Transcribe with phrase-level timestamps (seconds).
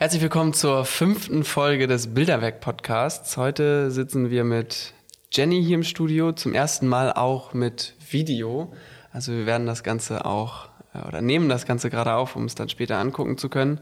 [0.00, 3.36] Herzlich willkommen zur fünften Folge des Bilderwerk-Podcasts.
[3.36, 4.94] Heute sitzen wir mit
[5.30, 8.72] Jenny hier im Studio, zum ersten Mal auch mit Video.
[9.12, 12.54] Also wir werden das Ganze auch äh, oder nehmen das Ganze gerade auf, um es
[12.54, 13.78] dann später angucken zu können.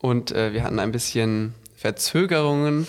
[0.00, 2.86] Und äh, wir hatten ein bisschen Verzögerungen.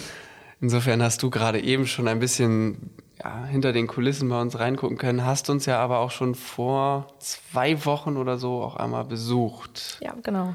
[0.62, 5.00] Insofern hast du gerade eben schon ein bisschen ja, hinter den Kulissen bei uns reingucken
[5.00, 9.98] können, hast uns ja aber auch schon vor zwei Wochen oder so auch einmal besucht.
[10.02, 10.54] Ja, genau.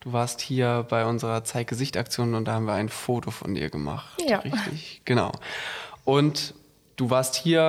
[0.00, 4.20] Du warst hier bei unserer Zeig-Gesicht-Aktion und da haben wir ein Foto von dir gemacht.
[4.26, 4.38] Ja.
[4.38, 5.30] Richtig, genau.
[6.06, 6.54] Und
[6.96, 7.60] du warst hier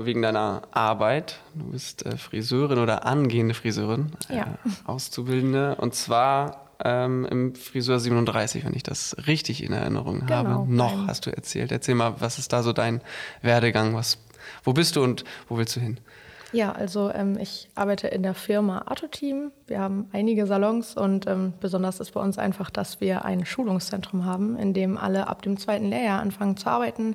[0.00, 1.40] äh, wegen deiner Arbeit.
[1.54, 4.42] Du bist äh, Friseurin oder angehende Friseurin, ja.
[4.42, 4.46] äh,
[4.84, 5.76] Auszubildende.
[5.76, 10.72] Und zwar ähm, im Friseur 37, wenn ich das richtig in Erinnerung Genau, habe.
[10.72, 11.72] Noch hast du erzählt.
[11.72, 13.00] Erzähl mal, was ist da so dein
[13.40, 13.94] Werdegang?
[13.94, 14.18] Was,
[14.62, 15.98] wo bist du und wo willst du hin?
[16.56, 19.52] Ja, also ähm, ich arbeite in der Firma Arto-Team.
[19.66, 24.24] Wir haben einige Salons und ähm, besonders ist bei uns einfach, dass wir ein Schulungszentrum
[24.24, 27.14] haben, in dem alle ab dem zweiten Lehrjahr anfangen zu arbeiten.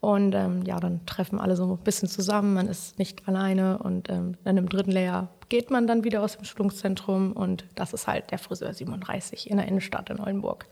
[0.00, 2.54] Und ähm, ja, dann treffen alle so ein bisschen zusammen.
[2.54, 6.36] Man ist nicht alleine und ähm, dann im dritten Lehrjahr geht man dann wieder aus
[6.36, 10.66] dem Schulungszentrum und das ist halt der Friseur 37 in der Innenstadt in Oldenburg.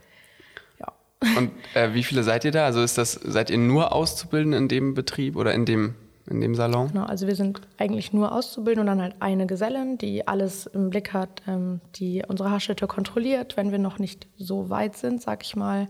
[0.79, 0.93] Ja.
[1.37, 2.65] Und äh, wie viele seid ihr da?
[2.67, 5.95] Also ist das, seid ihr nur Auszubildende in dem Betrieb oder in dem,
[6.29, 6.89] in dem Salon?
[6.89, 10.89] Genau, also wir sind eigentlich nur Auszubildende und dann halt eine Gesellin, die alles im
[10.89, 15.43] Blick hat, ähm, die unsere Haarschnitte kontrolliert, wenn wir noch nicht so weit sind, sag
[15.43, 15.87] ich mal.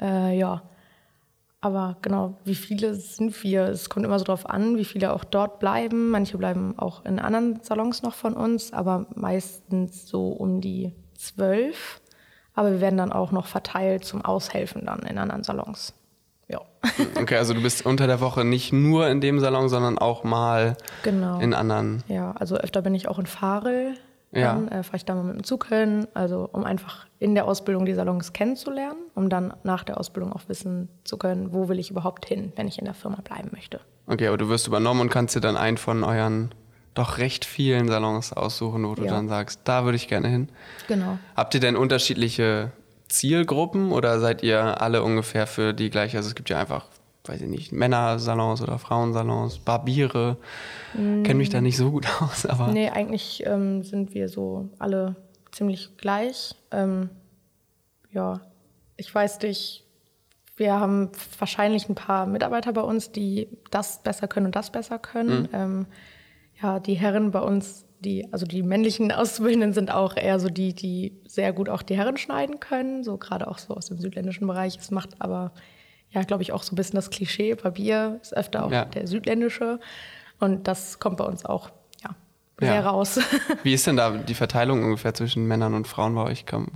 [0.00, 0.62] Äh, ja,
[1.60, 3.62] aber genau, wie viele sind wir?
[3.64, 6.10] Es kommt immer so drauf an, wie viele auch dort bleiben.
[6.10, 12.00] Manche bleiben auch in anderen Salons noch von uns, aber meistens so um die zwölf.
[12.54, 15.92] Aber wir werden dann auch noch verteilt zum Aushelfen dann in anderen Salons.
[17.20, 20.76] Okay, also du bist unter der Woche nicht nur in dem Salon, sondern auch mal
[21.02, 21.38] Genau.
[21.40, 22.02] in anderen.
[22.08, 23.94] Ja, also öfter bin ich auch in Farel.
[24.32, 24.54] Ja.
[24.54, 27.46] Dann äh, fahre ich da mal mit dem Zug hin, also um einfach in der
[27.46, 31.78] Ausbildung die Salons kennenzulernen, um dann nach der Ausbildung auch wissen zu können, wo will
[31.78, 33.80] ich überhaupt hin, wenn ich in der Firma bleiben möchte.
[34.08, 36.50] Okay, aber du wirst übernommen und kannst dir dann einen von euren
[36.94, 39.12] doch recht vielen Salons aussuchen, wo du Ja.
[39.12, 40.48] dann sagst, da würde ich gerne hin.
[40.88, 41.18] Genau.
[41.36, 42.72] Habt ihr denn unterschiedliche
[43.08, 46.16] Zielgruppen oder seid ihr alle ungefähr für die gleiche?
[46.16, 46.86] Also es gibt ja einfach,
[47.24, 50.36] weiß ich nicht, Männersalons oder Frauensalons, Barbiere.
[50.94, 55.16] Kenne mich da nicht so gut aus, aber Nee, eigentlich ähm, sind wir so alle
[55.52, 56.54] ziemlich gleich.
[56.70, 57.10] Ähm,
[58.10, 58.40] ja,
[58.96, 59.84] ich weiß nicht,
[60.56, 64.98] wir haben wahrscheinlich ein paar Mitarbeiter bei uns, die das besser können und das besser
[64.98, 65.48] können.
[65.52, 65.86] Ähm,
[66.62, 70.72] ja, die Herren bei uns, die, also die männlichen Auszubildenden sind auch eher so die,
[70.72, 74.46] die sehr gut auch die Herren schneiden können, so gerade auch so aus dem südländischen
[74.46, 74.78] Bereich.
[74.78, 75.52] Es macht aber,
[76.10, 77.54] ja, glaube ich, auch so ein bisschen das Klischee.
[77.56, 78.84] Barbier ist öfter auch Ja.
[78.86, 79.80] der südländische.
[80.38, 81.70] Und das kommt bei uns auch,
[82.02, 82.10] ja,
[82.60, 82.88] sehr Ja.
[82.88, 83.18] raus.
[83.64, 86.46] wie ist denn da die Verteilung ungefähr zwischen Männern und Frauen bei euch?
[86.46, 86.68] Komm,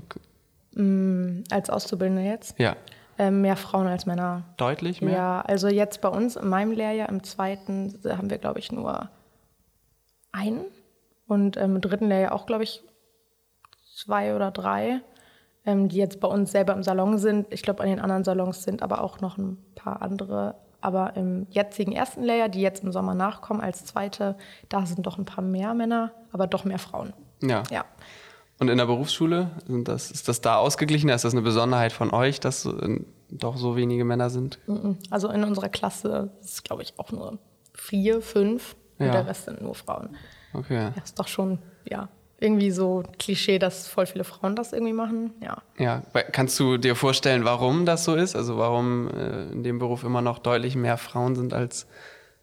[1.51, 2.59] als Auszubildende jetzt.
[2.59, 2.77] Ja,
[3.19, 4.45] Ähm, mehr Frauen als Männer.
[4.57, 5.15] deutlich mehr?
[5.15, 9.11] Ja, also jetzt bei uns in meinem Lehrjahr, im zweiten, haben wir, glaube ich, nur
[10.33, 10.63] einen.
[11.31, 12.83] Und ähm, im dritten Lehrjahr auch, glaube ich,
[13.95, 15.01] zwei oder drei,
[15.65, 17.47] ähm, die jetzt bei uns selber im Salon sind.
[17.51, 20.57] Ich glaube, an den anderen Salons sind aber auch noch ein paar andere.
[20.81, 24.37] Aber im jetzigen ersten Lehrjahr, die jetzt im Sommer nachkommen, als zweite,
[24.69, 27.13] da sind doch ein paar mehr Männer, aber doch mehr Frauen.
[27.45, 27.63] Ja.
[27.71, 27.85] Ja.
[28.59, 31.15] Und in der Berufsschule, das, ist das da ausgeglichener?
[31.15, 34.59] Ist das eine Besonderheit von euch, dass äh, doch so wenige Männer sind?
[34.67, 34.99] Mhm.
[35.11, 37.39] Also in unserer Klasse ist es, glaube ich, auch nur
[37.73, 39.07] vier, fünf Ja.
[39.07, 40.17] und der Rest sind nur Frauen.
[40.53, 40.93] Okay.
[40.97, 42.09] Ja, ist doch schon, ja,
[42.41, 45.33] irgendwie so Klischee, dass voll viele Frauen das irgendwie machen.
[45.43, 45.59] Ja.
[45.79, 46.03] Ja,
[46.33, 48.35] kannst du dir vorstellen, warum das so ist?
[48.35, 51.87] Also warum äh, in dem Beruf immer noch deutlich mehr Frauen sind als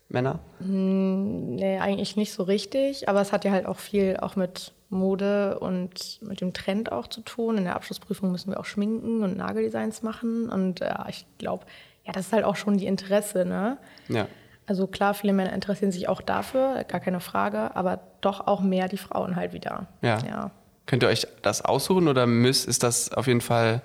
[0.10, 0.40] Männer?
[0.60, 5.60] Nee, eigentlich nicht so richtig, aber es hat ja halt auch viel auch mit Mode
[5.60, 7.58] und mit dem Trend auch zu tun.
[7.58, 11.66] In der Abschlussprüfung müssen wir auch schminken und Nageldesigns machen und ja, ich glaube,
[12.06, 13.78] ja, das ist halt auch schon die Interesse, ne?
[14.08, 14.28] Ja.
[14.68, 18.90] Also klar, viele Männer interessieren sich auch dafür, gar keine Frage, aber doch auch mehr
[18.90, 19.88] die Frauen halt wieder.
[20.02, 20.20] Ja.
[20.20, 20.52] ja.
[20.86, 23.82] Könnt ihr euch das aussuchen oder müsst, ist das auf jeden Fall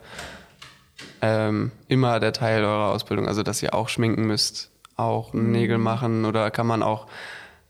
[1.20, 3.28] ähm, immer der Teil eurer Ausbildung?
[3.28, 7.06] Also dass ihr auch schminken müsst, auch Nägel machen oder kann man auch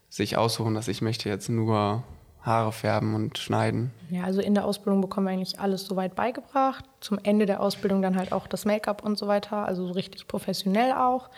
[0.09, 2.03] sich aussuchen, dass ich möchte jetzt nur
[2.43, 3.93] Haare färben und schneiden?
[4.11, 6.85] Ja, also in der Ausbildung bekommen wir eigentlich alles soweit beigebracht.
[7.01, 10.27] Zum Ende der Ausbildung dann halt auch das Make-up und so weiter, also so richtig
[10.27, 11.31] professionell auch.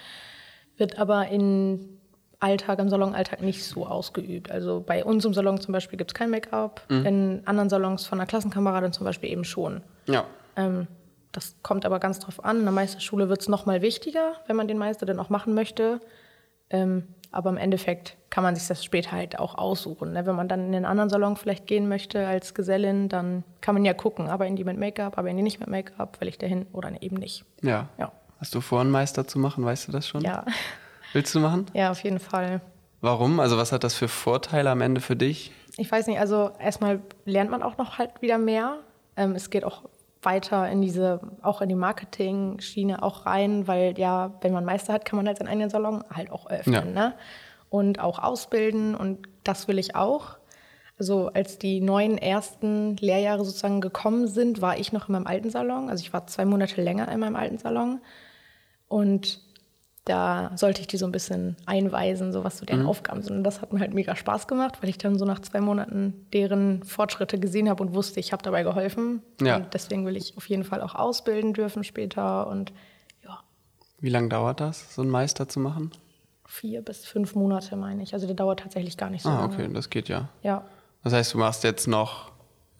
[0.76, 1.98] Wird aber in
[2.40, 4.50] Alltag, im Salonalltag nicht so ausgeübt.
[4.50, 8.18] Also bei uns im Salon zum Beispiel gibt es kein Make-up, in anderen Salons von
[8.18, 9.82] einer Klassenkameradin zum Beispiel eben schon.
[10.06, 10.24] Ja.
[10.56, 10.86] Ähm,
[11.32, 12.58] das kommt aber ganz drauf an.
[12.58, 16.00] In der Meisterschule wird es nochmal wichtiger, wenn man den Meister dann auch machen möchte.
[16.70, 20.12] Ähm, Aber im Endeffekt kann man sich das später halt auch aussuchen.
[20.12, 20.24] Ne?
[20.26, 23.84] Wenn man dann in den anderen Salon vielleicht gehen möchte als Gesellin, dann kann man
[23.84, 26.38] ja gucken, aber in die mit Make-up, aber in die nicht mit Make-up, will ich
[26.38, 27.44] dahin oder eben nicht.
[27.62, 27.88] Ja.
[27.98, 28.12] Ja.
[28.44, 29.64] Hast du vor, einen Meister zu machen?
[29.64, 30.20] Weißt du das schon?
[30.20, 30.44] Ja,
[31.14, 31.64] Willst du machen?
[31.72, 32.60] ja auf jeden Fall.
[33.00, 33.40] Warum?
[33.40, 35.50] Also was hat das für Vorteile am Ende für dich?
[35.78, 38.80] Ich weiß nicht, also erstmal lernt man auch noch halt wieder mehr.
[39.16, 39.84] Ähm, es geht auch
[40.20, 45.06] weiter in diese, auch in die Marketing-Schiene auch rein, weil ja, wenn man Meister hat,
[45.06, 46.74] kann man halt seinen eigenen Salon halt auch öffnen.
[46.74, 46.84] Ja.
[46.84, 47.14] Ne?
[47.70, 50.36] Und auch ausbilden und das will ich auch.
[50.98, 55.48] Also als die neuen ersten Lehrjahre sozusagen gekommen sind, war ich noch in meinem alten
[55.48, 55.88] Salon.
[55.88, 58.00] Also ich war zwei Monate länger in meinem alten Salon.
[58.94, 59.40] Und
[60.04, 63.38] da sollte ich die so ein bisschen einweisen, so was so deren Aufgaben sind.
[63.38, 66.26] Und das hat mir halt mega Spaß gemacht, weil ich dann so nach zwei Monaten
[66.32, 69.22] deren Fortschritte gesehen habe und wusste, ich habe dabei geholfen.
[69.40, 69.56] Ja.
[69.56, 72.46] Und deswegen will ich auf jeden Fall auch ausbilden dürfen später.
[72.46, 72.72] Und
[73.24, 73.40] ja,
[73.98, 75.90] Wie lange dauert das, so einen Meister zu machen?
[76.46, 78.12] vier bis fünf Monate meine ich.
[78.14, 79.54] Also der dauert tatsächlich gar nicht so Ah, lange.
[79.54, 80.28] okay, das geht ja.
[80.42, 80.62] Ja,
[81.02, 82.30] Das heißt, du machst jetzt noch,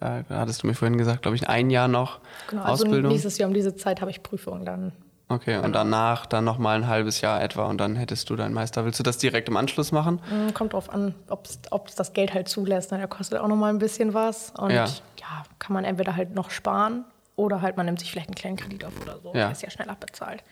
[0.00, 2.62] äh, hattest du mir vorhin gesagt, glaube ich, ein Jahr noch genau.
[2.62, 3.10] Also Ausbildung.
[3.10, 4.92] nächstes Jahr um diese Zeit habe ich Prüfungen dann.
[5.28, 8.54] Okay, und danach dann noch mal ein halbes Jahr etwa und dann hättest du deinen
[8.54, 8.84] Meister.
[8.84, 10.20] Willst du das direkt im Anschluss machen?
[10.30, 12.92] Mm, Kommt drauf an, ob es das Geld halt zulässt.
[12.92, 12.98] Ne?
[12.98, 14.52] Der kostet auch noch mal ein bisschen was.
[14.56, 14.84] Und Ja.
[14.84, 15.44] ja.
[15.58, 17.04] kann man entweder halt noch sparen
[17.36, 19.28] oder halt man nimmt sich vielleicht einen kleinen Kredit auf oder so.
[19.28, 19.34] Ja.
[19.34, 20.42] Der ist ja schnell abbezahlt.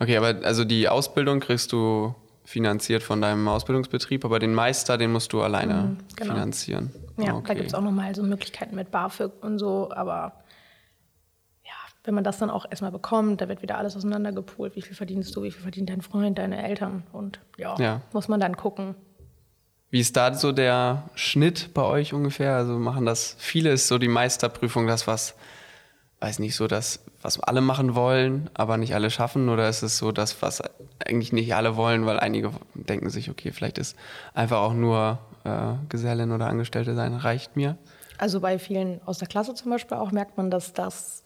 [0.00, 2.14] Okay, aber also die Ausbildung kriegst du
[2.44, 6.34] finanziert von deinem Ausbildungsbetrieb, aber den Meister, den musst du alleine genau.
[6.34, 6.92] finanzieren.
[7.16, 7.44] Ja, okay.
[7.48, 9.90] da gibt es auch noch mal so Möglichkeiten mit BAföG und so.
[9.94, 10.32] Aber
[12.04, 14.76] wenn man das dann auch erstmal bekommt, da wird wieder alles auseinandergepoolt.
[14.76, 17.02] Wie viel verdienst du, wie viel verdient dein Freund, deine Eltern?
[17.12, 18.00] Und ja, Ja.
[18.12, 18.94] muss man dann gucken.
[19.90, 22.56] Wie ist da so der Schnitt bei euch ungefähr?
[22.56, 25.34] Also machen das viele, ist so die Meisterprüfung das, was,
[26.20, 29.48] weiß nicht, so das, was alle machen wollen, aber nicht alle schaffen?
[29.48, 30.62] Oder ist es so das, was
[31.06, 33.96] eigentlich nicht alle wollen, weil einige denken sich, okay, vielleicht ist
[34.34, 37.78] einfach auch nur äh, Gesellin oder Angestellte sein, reicht mir?
[38.18, 41.23] Also bei vielen aus der Klasse zum Beispiel auch merkt man, dass das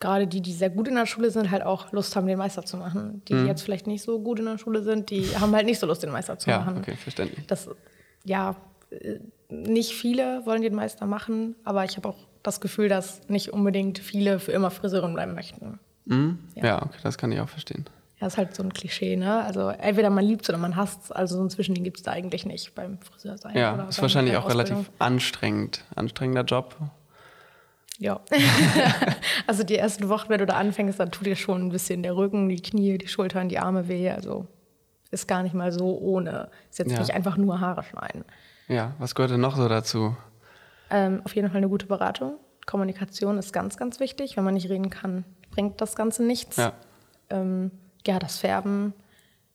[0.00, 2.64] gerade die, die sehr gut in der Schule sind, halt auch Lust haben, den Meister
[2.64, 3.22] zu machen.
[3.28, 5.78] Die, die jetzt vielleicht nicht so gut in der Schule sind, die haben halt nicht
[5.78, 6.78] so Lust, den Meister zu Ja, machen.
[6.78, 7.46] okay, verständlich.
[7.46, 7.68] Das,
[8.24, 8.56] ja,
[8.90, 9.18] äh,
[9.50, 13.98] nicht viele wollen den Meister machen, aber ich habe auch das Gefühl, dass nicht unbedingt
[13.98, 15.78] viele für immer Friseurin bleiben möchten.
[16.06, 16.38] Mhm.
[16.54, 16.82] Ja.
[16.82, 17.84] okay, das kann ich auch verstehen.
[18.20, 19.42] Ja, ist halt so ein Klischee, ne?
[19.44, 21.12] Also entweder man liebt es oder man hasst es.
[21.12, 23.56] Also so ein Zwischending gibt es da eigentlich nicht beim Friseur sein.
[23.56, 24.76] Ja, ist wahrscheinlich auch Ausbildung.
[24.76, 25.84] relativ anstrengend.
[25.94, 26.76] Anstrengender Job.
[28.00, 28.20] Ja.
[29.46, 32.16] also die ersten Wochen, wenn du da anfängst, dann tut dir schon ein bisschen der
[32.16, 34.08] Rücken, die Knie, die Schultern, die Arme weh.
[34.10, 34.46] Also
[35.10, 36.50] ist gar nicht mal so ohne.
[36.70, 36.98] Ist jetzt Ja.
[36.98, 38.24] nicht einfach nur Haare schneiden.
[38.68, 40.16] Ja, was gehört denn noch so dazu?
[40.88, 42.38] Ähm, auf jeden Fall eine gute Beratung.
[42.66, 44.36] Kommunikation ist ganz, ganz wichtig.
[44.36, 46.56] Wenn man nicht reden kann, bringt das Ganze nichts.
[46.56, 46.72] Ja.
[47.28, 47.70] Ähm,
[48.06, 48.94] ja, das Färben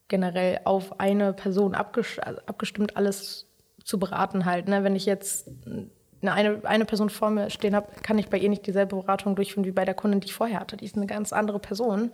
[0.08, 3.48] generell auf eine Person also abgestimmt, alles
[3.84, 4.68] zu beraten halt.
[4.68, 4.84] Ne?
[4.84, 5.50] Wenn ich jetzt
[6.22, 9.66] eine, eine, Person vor mir stehen habe, kann ich bei ihr nicht dieselbe Beratung durchführen
[9.66, 10.78] wie bei der Kundin, die ich vorher hatte.
[10.78, 12.12] Die ist eine ganz andere Person.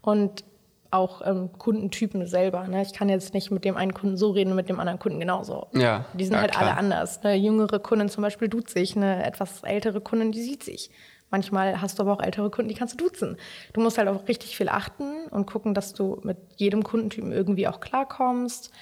[0.00, 0.44] Und
[0.90, 2.66] auch ähm, Kundentypen selber.
[2.66, 2.82] Ne?
[2.82, 5.20] Ich kann jetzt nicht mit dem einen Kunden so reden und mit dem anderen Kunden
[5.20, 5.66] genauso.
[5.74, 6.78] Ja, Die sind ja, halt alle klar.
[6.78, 7.22] anders.
[7.22, 10.90] Eine jüngere Kundin zum Beispiel duzt sich, eine etwas ältere Kundin, die sieht sich.
[11.30, 13.36] Manchmal hast du aber auch ältere Kunden, die kannst du duzen.
[13.74, 17.68] Du musst halt auch richtig viel achten und gucken, dass du mit jedem Kundentypen irgendwie
[17.68, 18.72] auch klarkommst.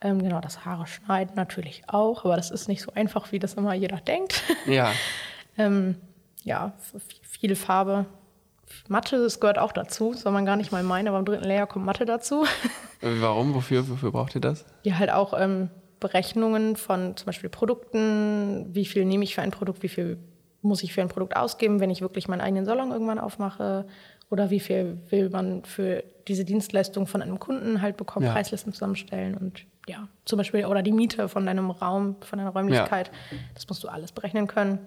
[0.00, 3.54] Ähm, genau, das Haare schneiden natürlich auch, aber das ist nicht so einfach, wie das
[3.54, 4.42] immer jeder denkt.
[4.66, 4.92] Ja,
[5.58, 5.96] ähm,
[6.42, 6.74] ja,
[7.22, 8.06] viel Farbe.
[8.88, 11.66] Mathe, das gehört auch dazu, soll man gar nicht mal meinen, aber im dritten Layer
[11.66, 12.44] kommt Mathe dazu.
[13.00, 13.54] Warum?
[13.54, 14.64] Wofür, wofür braucht ihr das?
[14.82, 15.70] Ja, halt auch ähm,
[16.00, 18.66] Berechnungen von zum Beispiel Produkten.
[18.74, 19.82] Wie viel nehme ich für ein Produkt?
[19.82, 20.18] Wie viel
[20.62, 23.86] muss ich für ein Produkt ausgeben, wenn ich wirklich meinen eigenen Salon irgendwann aufmache?
[24.30, 28.26] Oder wie viel will man für diese Dienstleistung von einem Kunden halt bekommen?
[28.26, 28.32] Ja.
[28.32, 33.10] Preislisten zusammenstellen und ja, zum Beispiel oder die Miete von deinem Raum, von deiner Räumlichkeit.
[33.54, 34.78] Das musst du alles berechnen können.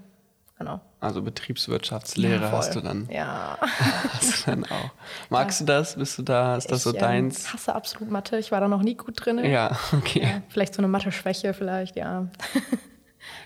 [0.57, 0.81] Genau.
[0.99, 3.57] Also Betriebswirtschaftslehre Ja, hast du dann, Ja.
[4.13, 4.91] hast du dann auch.
[5.29, 5.95] Magst du das?
[5.95, 6.57] Bist du da?
[6.57, 7.53] Ist das so ich, ähm, deins?
[7.53, 8.37] hasse absolut Mathe.
[8.37, 9.39] Ich war da noch nie gut drin.
[9.45, 10.21] Ja, okay.
[10.21, 12.27] Ja, vielleicht so eine Mathe-Schwäche, vielleicht, ja.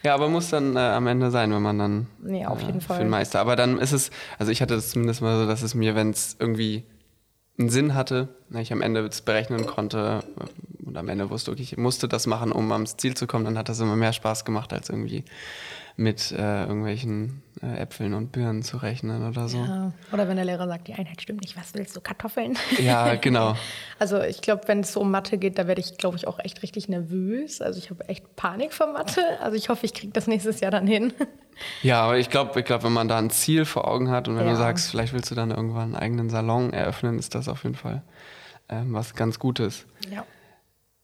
[0.02, 2.88] Ja, aber muss dann äh, am Ende sein, wenn man dann Nee, auf jeden für
[2.88, 3.00] Fall.
[3.00, 3.40] den Meister.
[3.40, 6.10] Aber dann ist es, also ich hatte das zumindest mal so, dass es mir, wenn
[6.10, 6.84] es irgendwie
[7.58, 11.52] einen Sinn hatte, ne, ich am Ende es berechnen konnte äh, und am Ende wusste,
[11.52, 14.14] okay, ich musste das machen, um ans Ziel zu kommen, dann hat das immer mehr
[14.14, 15.24] Spaß gemacht, als irgendwie
[15.96, 19.60] mit äh, irgendwelchen äh, Äpfeln und Birnen zu rechnen oder so.
[19.60, 19.92] Ja.
[20.12, 22.58] Oder wenn der Lehrer sagt, die Einheit stimmt nicht, was willst du, Kartoffeln?
[22.80, 23.56] Ja, genau.
[24.00, 26.40] Also ich glaube, wenn es so um Mathe geht, da werde ich, glaube ich, auch
[26.40, 27.62] echt richtig nervös.
[27.62, 29.22] Also ich habe echt Panik vor Mathe.
[29.42, 31.14] Also ich hoffe, ich kriege das nächstes Jahr dann hin.
[31.84, 34.38] Ja, aber ich glaube, ich glaub, wenn man da ein Ziel vor Augen hat und
[34.38, 34.54] wenn Ja.
[34.54, 37.76] du sagst, vielleicht willst du dann irgendwann einen eigenen Salon eröffnen, ist das auf jeden
[37.76, 38.02] Fall
[38.70, 39.86] ähm, was ganz Gutes.
[40.10, 40.26] Ja.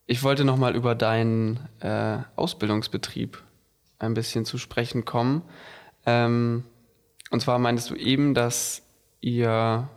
[0.08, 3.44] Ich wollte nochmal über deinen äh, Ausbildungsbetrieb
[4.00, 5.44] ein bisschen zu sprechen kommen.
[6.06, 6.64] Ähm,
[7.32, 8.82] und zwar meintest du eben, dass
[9.22, 9.90] ihr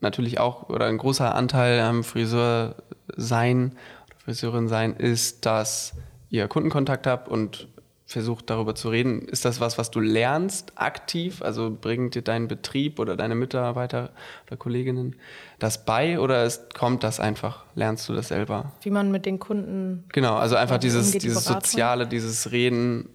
[0.00, 2.76] natürlich auch oder ein großer Anteil am Friseur
[3.14, 3.76] sein
[4.08, 5.94] oder Friseurin sein ist, dass
[6.30, 7.68] ihr Kundenkontakt habt und
[8.06, 9.22] versucht darüber zu reden.
[9.22, 11.42] Ist das was, was du lernst aktiv?
[11.42, 14.10] Also bringt dir dein Betrieb oder deine Mitarbeiter
[14.46, 15.14] oder Kolleginnen
[15.60, 17.64] das bei oder ist, kommt das einfach?
[17.76, 18.72] Lernst du das selber?
[18.82, 20.04] Wie man mit den Kunden.
[20.12, 23.08] Genau, also einfach dieses, umgeht, dieses die Soziale, dieses Reden.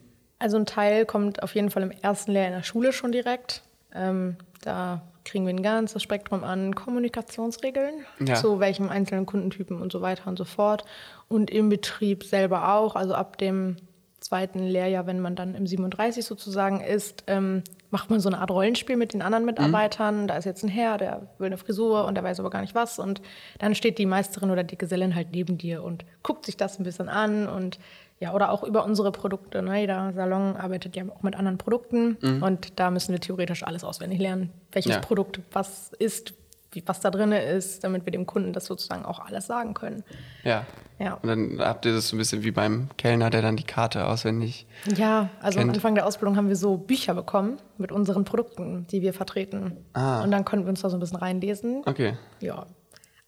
[0.46, 3.64] Also ein Teil kommt auf jeden Fall im ersten Lehr in der Schule schon direkt.
[3.96, 8.36] Ähm, da kriegen wir ein ganzes Spektrum an Kommunikationsregeln ja.
[8.36, 10.86] zu welchem einzelnen Kundentypen und so weiter und so fort.
[11.30, 13.78] Und im Betrieb selber auch, also ab dem
[14.20, 18.52] zweiten Lehrjahr, wenn man dann im 37 sozusagen ist, ähm, macht man so eine Art
[18.52, 19.52] Rollenspiel mit den anderen mhm.
[19.52, 20.22] Mitarbeitern.
[20.24, 20.28] Mhm.
[20.28, 22.75] Da ist jetzt ein Herr, der will eine Frisur und der weiß aber gar nicht
[22.75, 23.00] was.
[23.00, 23.20] Und
[23.58, 26.84] dann steht die Meisterin oder die Gesellin halt neben dir und guckt sich das ein
[26.84, 27.80] bisschen an und
[28.19, 29.62] ja, oder auch über unsere Produkte.
[29.62, 29.81] Ne?
[29.81, 32.43] Jeder Salon arbeitet ja auch mit anderen Produkten mhm.
[32.43, 35.00] und da müssen wir theoretisch alles auswendig lernen, welches ja.
[35.00, 36.34] Produkt was ist,
[36.72, 40.03] wie, was da drin ist, damit wir dem Kunden das sozusagen auch alles sagen können.
[40.43, 40.65] Ja.
[40.98, 41.15] ja.
[41.15, 44.07] Und dann habt ihr das so ein bisschen wie beim Kellner, der dann die Karte
[44.07, 44.65] auswendig.
[44.95, 45.69] Ja, also kennt.
[45.69, 49.77] am Anfang der Ausbildung haben wir so Bücher bekommen mit unseren Produkten, die wir vertreten.
[49.91, 50.24] Ah.
[50.24, 51.84] Und dann konnten wir uns da so ein bisschen reinlesen.
[51.86, 52.17] Okay.
[52.39, 52.65] Ja.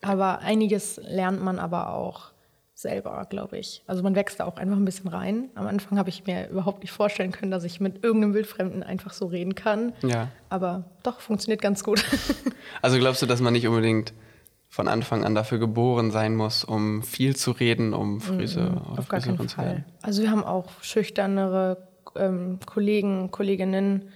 [0.01, 2.31] Aber einiges lernt man aber auch
[2.77, 3.83] selber, glaube ich.
[3.87, 5.49] Also man wächst da auch einfach ein bisschen rein.
[5.55, 9.13] Am Anfang habe ich mir überhaupt nicht vorstellen können, dass ich mit irgendeinem Wildfremden einfach
[9.13, 9.93] so reden kann.
[10.03, 10.29] Ja.
[10.49, 12.03] Aber doch, funktioniert ganz gut.
[12.81, 14.13] Also glaubst du, dass man nicht unbedingt
[14.67, 18.99] von Anfang an dafür geboren sein muss, um viel zu reden, um Friseur mm, oder
[18.99, 19.85] Auf gar keinen Fall.
[20.01, 24.09] Also wir haben auch schüchternere ähm, Kollegen, Kolleginnen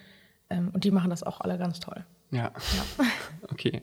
[0.50, 2.06] ähm, und die machen das auch alle ganz toll.
[2.30, 2.52] Ja.
[2.52, 3.06] ja.
[3.52, 3.82] okay.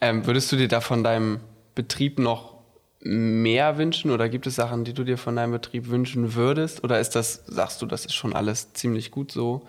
[0.00, 1.40] Ähm, würdest du dir da von deinem
[1.74, 2.55] Betrieb noch
[3.00, 6.82] mehr wünschen oder gibt es Sachen, die du dir von deinem Betrieb wünschen würdest?
[6.82, 9.62] Oder ist das, sagst du, das ist schon alles ziemlich gut so,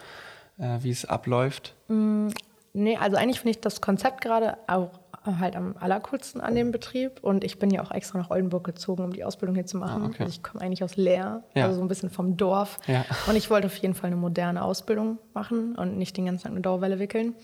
[0.57, 1.75] äh, wie es abläuft?
[1.88, 2.29] Mm,
[2.74, 7.19] nee, also eigentlich finde ich das Konzept gerade auch halt am allercoolsten an dem Betrieb.
[7.22, 10.03] Und ich bin ja auch extra nach Oldenburg gezogen, um die Ausbildung hier zu machen.
[10.03, 10.24] Ah, okay.
[10.24, 11.65] also ich komme eigentlich aus Leer, ja.
[11.65, 12.79] also so ein bisschen vom Dorf.
[12.88, 13.05] Ja.
[13.27, 16.51] Und ich wollte auf jeden Fall eine moderne Ausbildung machen und nicht den ganzen Tag
[16.51, 17.36] eine Dauerwelle wickeln.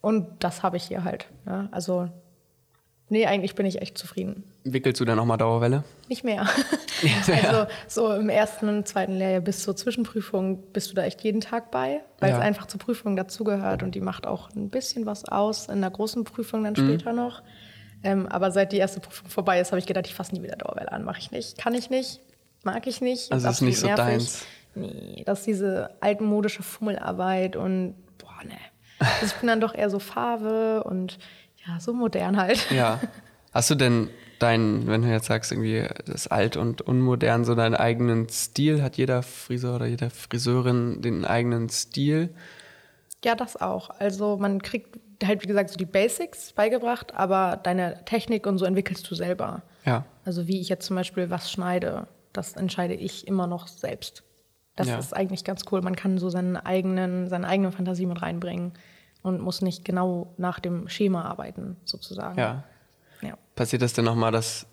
[0.00, 1.26] Und das habe ich hier halt.
[1.46, 1.68] Ja.
[1.70, 2.08] Also
[3.08, 4.42] Nee, eigentlich bin ich echt zufrieden.
[4.64, 5.84] Wickelst du dann nochmal Dauerwelle?
[6.08, 6.48] Nicht mehr.
[7.46, 11.40] also so im ersten und zweiten Lehrjahr bis zur Zwischenprüfung bist du da echt jeden
[11.40, 12.38] Tag bei, weil ja.
[12.38, 15.90] es einfach zur Prüfung dazugehört und die macht auch ein bisschen was aus in der
[15.90, 16.88] großen Prüfung dann mhm.
[16.88, 17.42] später noch.
[18.02, 20.56] Ähm, aber seit die erste Prüfung vorbei ist, habe ich gedacht, ich fasse nie wieder
[20.56, 21.04] Dauerwelle an.
[21.04, 21.58] Mache ich nicht.
[21.58, 22.20] Kann ich nicht.
[22.64, 23.30] Mag ich nicht.
[23.30, 24.04] Also ist, ist nicht so nervig.
[24.04, 24.46] deins.
[24.74, 28.58] Nee, das ist diese altmodische Fummelarbeit und boah, ne.
[28.98, 31.18] Also ich bin dann doch eher so Farbe und
[31.66, 32.70] ja, so modern halt.
[32.70, 33.00] Ja.
[33.52, 37.74] Hast du denn deinen, wenn du jetzt sagst, irgendwie das alt und unmodern, so deinen
[37.74, 38.82] eigenen Stil?
[38.82, 42.34] Hat jeder Friseur oder jede Friseurin den eigenen Stil?
[43.24, 43.90] Ja, das auch.
[43.98, 48.66] Also man kriegt halt, wie gesagt, so die Basics beigebracht, aber deine Technik und so
[48.66, 49.62] entwickelst du selber.
[49.84, 50.04] Ja.
[50.24, 54.22] Also wie ich jetzt zum Beispiel was schneide, das entscheide ich immer noch selbst.
[54.74, 54.98] Das ja.
[54.98, 55.80] ist eigentlich ganz cool.
[55.80, 58.72] Man kann so seinen eigenen, seine eigene Fantasie mit reinbringen
[59.26, 62.38] und muss nicht genau nach dem Schema arbeiten, sozusagen.
[62.38, 62.62] Ja.
[63.22, 63.36] ja.
[63.56, 64.66] Passiert das denn nochmal, dass,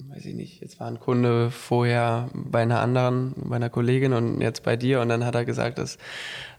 [0.00, 4.40] weiß ich nicht, jetzt war ein Kunde vorher bei einer anderen, bei einer Kollegin und
[4.40, 5.98] jetzt bei dir und dann hat er gesagt, dass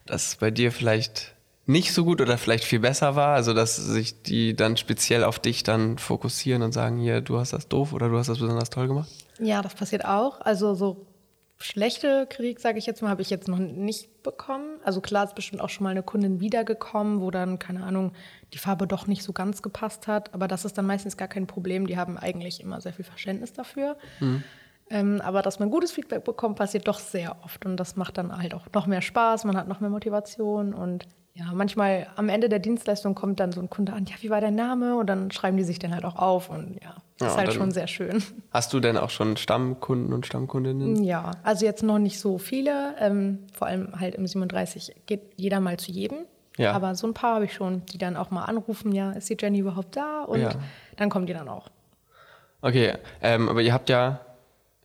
[0.06, 4.22] das bei dir vielleicht nicht so gut oder vielleicht viel besser war, also dass sich
[4.22, 8.08] die dann speziell auf dich dann fokussieren und sagen, hier, du hast das doof oder
[8.08, 9.10] du hast das besonders toll gemacht?
[9.40, 10.40] Ja, das passiert auch.
[10.40, 11.06] Also so
[11.60, 14.80] schlechte Kritik, sage ich jetzt mal, habe ich jetzt noch nicht bekommen.
[14.84, 18.14] Also klar ist bestimmt auch schon mal eine Kundin wiedergekommen, wo dann, keine Ahnung,
[18.54, 20.34] die Farbe doch nicht so ganz gepasst hat.
[20.34, 21.88] Aber das ist dann meistens gar kein Problem.
[21.88, 23.98] Die haben eigentlich immer sehr viel Verständnis dafür.
[24.20, 24.44] Mhm.
[24.90, 27.66] Ähm, aber dass man gutes Feedback bekommt, passiert doch sehr oft.
[27.66, 31.08] Und das macht dann halt auch noch mehr Spaß, man hat noch mehr Motivation und
[31.38, 34.42] ja, manchmal am Ende der Dienstleistung kommt dann so ein Kunde an, ja, wie war
[34.42, 34.98] dein Name?
[34.98, 37.54] Und dann schreiben die sich dann halt auch auf und ja, das ja, ist halt
[37.54, 38.24] schon sehr schön.
[38.52, 41.04] Hast du denn auch schon Stammkunden und Stammkundinnen?
[41.04, 42.96] Ja, also jetzt noch nicht so viele.
[43.00, 46.20] Ähm, vor allem halt im 37 geht jeder mal zu jedem.
[46.58, 46.72] Ja.
[46.72, 49.38] Aber so ein paar habe ich schon, die dann auch mal anrufen, ja, ist die
[49.40, 50.24] Jenny überhaupt da?
[50.24, 50.50] Und ja.
[50.96, 51.70] dann kommen die dann auch.
[52.62, 54.22] Okay, ähm, aber ihr habt ja,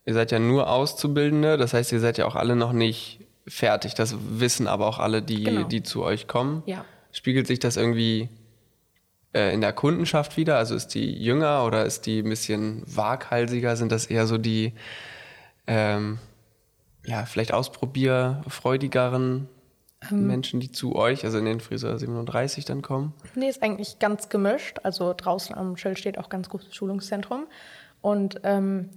[0.05, 3.93] ihr seid ja nur Auszubildende, das heißt, ihr seid ja auch alle noch nicht fertig.
[3.93, 5.63] Das wissen aber auch alle, die, genau.
[5.63, 6.63] die zu euch kommen.
[6.65, 6.85] Ja.
[7.11, 8.29] Spiegelt sich das irgendwie
[9.33, 10.57] äh, in der Kundenschaft wieder?
[10.57, 13.75] Also ist die jünger oder ist die ein bisschen waghalsiger?
[13.75, 14.73] Sind das eher so die,
[15.67, 16.19] ähm,
[17.05, 19.49] ja, vielleicht ausprobierfreudigeren
[20.11, 23.13] ähm, Menschen, die zu euch, also in den Friseur 37 dann kommen?
[23.35, 24.79] Nee, ist eigentlich ganz gemischt.
[24.83, 27.47] Also draußen am Schild steht auch ganz gutes Schulungszentrum.
[28.01, 28.89] Und ähm,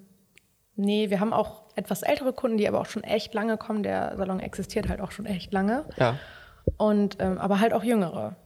[0.77, 3.83] Nee, wir haben auch etwas ältere Kunden, die aber auch schon echt lange kommen.
[3.83, 5.85] Der Salon existiert halt auch schon echt lange.
[5.97, 6.17] Ja.
[6.77, 8.37] Und ähm, aber halt auch jüngere.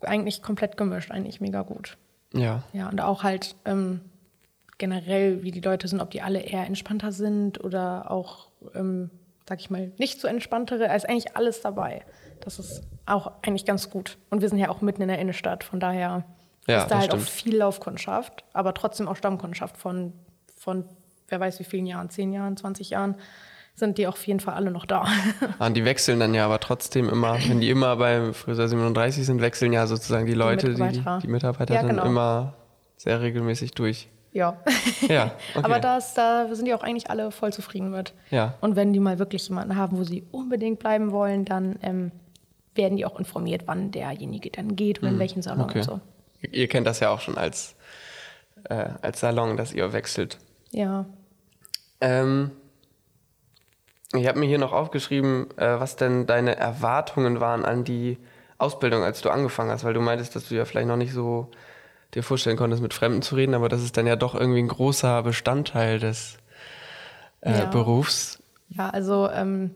[0.00, 1.96] Eigentlich komplett gemischt, eigentlich mega gut.
[2.32, 2.62] Ja.
[2.72, 4.00] Ja, und auch halt ähm,
[4.78, 9.10] generell, wie die Leute sind, ob die alle eher entspannter sind oder auch, ähm,
[9.48, 10.80] sag ich mal, nicht so entspanntere.
[10.86, 12.02] Da ist eigentlich alles dabei.
[12.40, 14.18] Das ist auch eigentlich ganz gut.
[14.30, 16.24] Und wir sind ja auch mitten in der Innenstadt, von daher
[16.68, 17.28] Ja, ist da halt auch stimmt.
[17.30, 20.12] viel Laufkundschaft, aber trotzdem auch Stammkundschaft von,
[20.56, 20.84] von
[21.28, 23.16] wer weiß wie vielen Jahren, 10 Jahren, 20 Jahren,
[23.74, 25.06] sind die auf jeden Fall alle noch da.
[25.60, 29.40] Ah, die wechseln dann ja aber trotzdem immer, wenn die immer beim Friseur 37 sind,
[29.40, 31.18] wechseln ja sozusagen die Leute, die, die, Mitarbeiter.
[31.22, 32.04] die Mitarbeiter Ja, dann genau.
[32.04, 32.54] immer
[32.96, 34.08] sehr regelmäßig durch.
[34.32, 34.56] ja.
[35.08, 35.64] Ja, okay.
[35.64, 38.14] Aber das, da sind die auch eigentlich alle voll zufrieden mit.
[38.30, 38.54] Ja.
[38.60, 42.10] Und wenn die mal wirklich jemanden haben, wo sie unbedingt bleiben wollen, dann ähm,
[42.74, 45.64] werden die auch informiert, wann derjenige dann geht und in welchen Salon Mhm.
[45.70, 45.78] okay.
[45.78, 46.00] und so.
[46.50, 47.76] Ihr kennt das ja auch schon als,
[48.64, 50.38] äh, als Salon, dass ihr wechselt.
[50.70, 51.06] Ja.
[52.00, 52.52] Ähm,
[54.12, 58.18] ich habe mir hier noch aufgeschrieben, äh, was denn deine Erwartungen waren an die
[58.56, 61.50] Ausbildung, als du angefangen hast, weil du meintest, dass du ja vielleicht noch nicht so
[62.14, 64.68] dir vorstellen konntest, mit Fremden zu reden, aber das ist dann ja doch irgendwie ein
[64.68, 66.38] großer Bestandteil des
[67.42, 67.64] äh, Ja.
[67.66, 68.42] Berufs.
[68.70, 69.74] Ja, also ähm,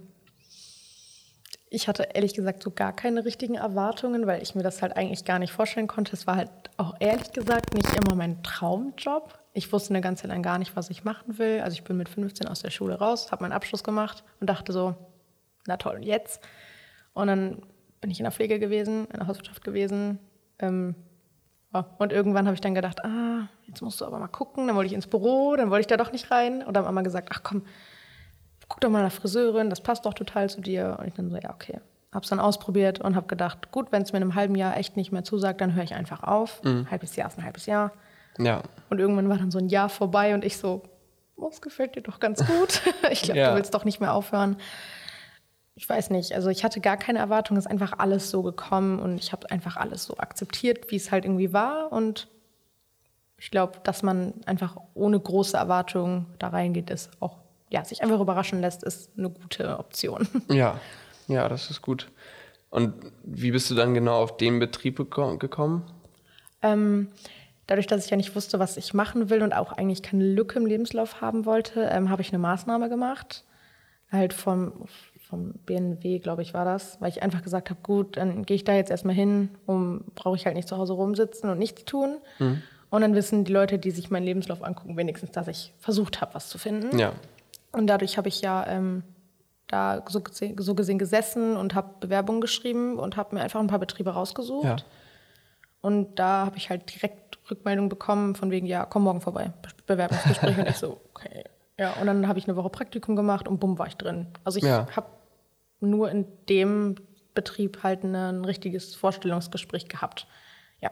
[1.71, 5.25] ich hatte ehrlich gesagt so gar keine richtigen Erwartungen, weil ich mir das halt eigentlich
[5.25, 6.13] gar nicht vorstellen konnte.
[6.15, 9.39] Es war halt auch ehrlich gesagt nicht immer mein Traumjob.
[9.52, 11.61] Ich wusste eine ganze Zeit lang gar nicht, was ich machen will.
[11.61, 14.73] Also ich bin mit 15 aus der Schule raus, habe meinen Abschluss gemacht und dachte
[14.73, 14.94] so,
[15.66, 16.42] na toll, und jetzt?
[17.12, 17.62] Und dann
[18.00, 20.18] bin ich in der Pflege gewesen, in der Hauswirtschaft gewesen.
[20.59, 20.94] Ähm,
[21.75, 24.66] ja, und irgendwann habe ich dann gedacht, ah, jetzt musst du aber mal gucken.
[24.66, 26.62] Dann wollte ich ins Büro, dann wollte ich da doch nicht rein.
[26.62, 27.64] Und dann haben Mama gesagt, ach komm,
[28.68, 30.97] guck doch mal nach Friseurin, das passt doch total zu dir.
[30.99, 31.80] Und ich dann so, ja, okay.
[32.11, 34.97] Hab's dann ausprobiert und habe gedacht, gut, wenn es mir in einem halben Jahr echt
[34.97, 36.61] nicht mehr zusagt, dann höre ich einfach auf.
[36.64, 37.92] Ein halbes Jahr ist ein halbes Jahr.
[38.39, 40.83] Ja, Und irgendwann war dann so ein Jahr vorbei und ich so,
[41.37, 42.81] oh, es gefällt dir doch ganz gut.
[43.11, 43.51] ich glaube, Ja.
[43.51, 44.57] du willst doch nicht mehr aufhören.
[45.75, 48.99] Ich weiß nicht, also ich hatte gar keine Erwartung, es ist einfach alles so gekommen
[48.99, 51.91] und ich habe einfach alles so akzeptiert, wie es halt irgendwie war.
[51.93, 52.29] Und
[53.39, 57.39] ich glaube, dass man einfach ohne große Erwartungen da reingeht, ist auch,
[57.71, 60.28] ja, sich einfach überraschen lässt, ist eine gute Option.
[60.49, 60.78] ja,
[61.26, 62.11] ja, das ist gut.
[62.71, 65.83] Und wie bist du dann genau auf den Betrieb geko- gekommen?
[66.63, 67.09] Ähm,
[67.67, 70.59] dadurch, dass ich ja nicht wusste, was ich machen will und auch eigentlich keine Lücke
[70.59, 73.45] im Lebenslauf haben wollte, ähm, habe ich eine Maßnahme gemacht.
[74.11, 74.73] Halt vom,
[75.29, 78.65] vom BNW, glaube ich, war das, weil ich einfach gesagt habe, gut, dann gehe ich
[78.65, 82.19] da jetzt erstmal hin, um brauche ich halt nicht zu Hause rumsitzen und nichts tun.
[82.91, 86.35] Und dann wissen die Leute, die sich meinen Lebenslauf angucken, wenigstens, dass ich versucht habe,
[86.35, 86.99] was zu finden.
[86.99, 87.13] Ja,
[87.73, 89.03] Und dadurch habe ich ja ähm,
[89.67, 93.69] da so gesehen, so gesehen gesessen und habe Bewerbungen geschrieben und habe mir einfach ein
[93.69, 94.65] paar Betriebe rausgesucht.
[94.67, 94.77] ja.
[95.81, 97.22] Und da habe ich halt direkt
[97.52, 100.58] Rückmeldung bekommen von wegen, ja, komm morgen vorbei, Be Bewerbungsgespräch.
[100.58, 101.45] und ich so, okay.
[101.78, 104.26] Ja, und dann habe ich eine Woche Praktikum gemacht und bumm, war ich drin.
[104.45, 104.86] Also ich Ja.
[104.95, 105.06] habe
[105.80, 106.97] nur in dem
[107.34, 110.26] Betrieb halt ein richtiges Vorstellungsgespräch gehabt.
[110.80, 110.91] Ja.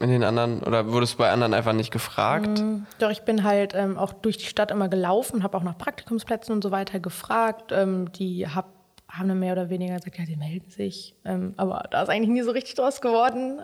[0.00, 2.64] In den anderen, oder wurdest du bei anderen einfach nicht gefragt?
[2.98, 6.54] Doch ich bin halt ähm, auch durch die Stadt immer gelaufen, habe auch nach Praktikumsplätzen
[6.54, 7.70] und so weiter gefragt.
[7.70, 8.68] Ähm, die hab,
[9.08, 11.14] haben dann mehr oder weniger gesagt, ja, die melden sich.
[11.26, 13.60] Ähm, aber da ist eigentlich nie so richtig draus geworden.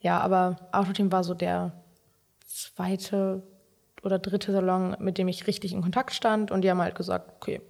[0.00, 1.72] Ja, aber Autoteam war so der
[2.46, 3.42] zweite
[4.02, 6.50] oder dritte Salon, mit dem ich richtig in Kontakt stand.
[6.50, 7.60] Und die haben halt gesagt, okay,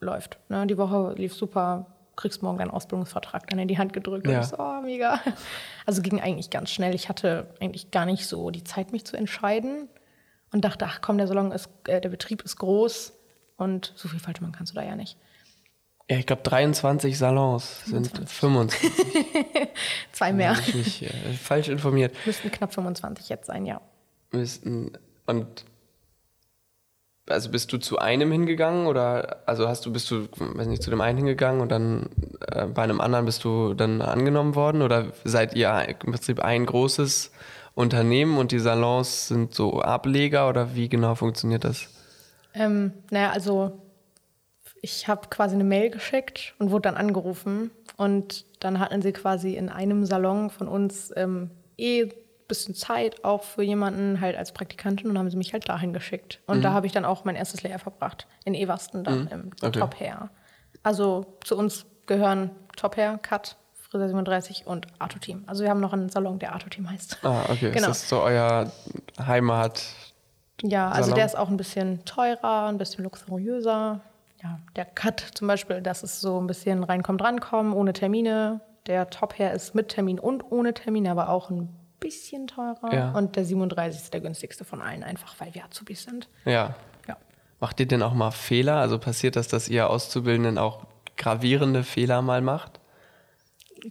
[0.00, 0.38] läuft.
[0.48, 0.66] Ne?
[0.66, 4.26] Die Woche lief super, kriegst morgen deinen Ausbildungsvertrag dann in die Hand gedrückt.
[4.26, 4.38] Ja.
[4.38, 5.20] Und ich so, oh, mega.
[5.86, 6.94] Also ging eigentlich ganz schnell.
[6.94, 9.88] Ich hatte eigentlich gar nicht so die Zeit, mich zu entscheiden.
[10.52, 13.14] Und dachte, ach komm, der Salon ist, äh, der Betrieb ist groß
[13.56, 15.16] und so viel falsch machen kannst du da ja nicht.
[16.12, 18.90] Ja, ich glaube 23 Salons sind 25.
[20.12, 20.50] Zwei mehr.
[20.50, 21.08] Habe ich mich äh,
[21.40, 22.14] falsch informiert.
[22.26, 23.80] Müssten knapp 25 jetzt sein, ja.
[24.30, 24.92] Müssten,
[25.24, 25.64] und
[27.30, 30.90] also bist du zu einem hingegangen oder also hast du bist du weiß nicht zu
[30.90, 32.10] dem einen hingegangen und dann
[32.46, 36.66] äh, bei einem anderen bist du dann angenommen worden oder seid ihr im Prinzip ein
[36.66, 37.32] großes
[37.74, 41.88] Unternehmen und die Salons sind so Ableger oder wie genau funktioniert das?
[42.52, 43.80] Ähm, naja, also
[44.82, 47.70] ich habe quasi eine Mail geschickt und wurde dann angerufen.
[47.96, 52.12] Und dann hatten sie quasi in einem Salon von uns ähm, eh ein
[52.48, 56.40] bisschen Zeit auch für jemanden halt als Praktikantin und haben sie mich halt dahin geschickt.
[56.46, 58.26] Und da habe ich dann auch mein erstes Lehrjahr verbracht.
[58.44, 59.78] In Eversten dann im Okay.
[59.78, 60.30] Top Hair.
[60.82, 65.44] Also zu uns gehören Top Hair, Cut, Friseur 37 und Arto Team.
[65.46, 67.18] Also wir haben noch einen Salon, der Arto Team heißt.
[67.22, 67.70] Ah, okay.
[67.70, 67.90] Genau.
[67.90, 68.72] Ist das so euer
[69.24, 69.84] Heimat?
[70.62, 71.16] Ja, also Salon?
[71.16, 74.00] der ist auch ein bisschen teurer, ein bisschen luxuriöser.
[74.42, 78.60] Ja, der Cut zum Beispiel, das ist so ein bisschen reinkommt, rankommen, ohne Termine.
[78.86, 81.68] Der Top Hair ist mit Termin und ohne Termin, aber auch ein
[82.00, 82.92] bisschen teurer.
[82.92, 83.12] Ja.
[83.12, 86.28] Und der 37 ist der günstigste von allen, einfach weil wir Azubis sind.
[86.44, 86.74] Ja.
[87.60, 88.78] Macht ihr denn auch mal Fehler?
[88.78, 90.82] Also passiert das, dass ihr Auszubildenden auch
[91.16, 92.80] gravierende Fehler mal macht?